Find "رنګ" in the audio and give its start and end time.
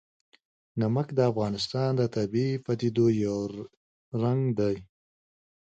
4.21-4.41